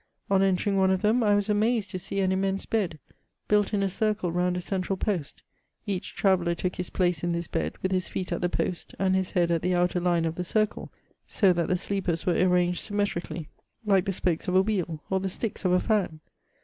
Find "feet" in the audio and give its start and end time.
7.99-8.31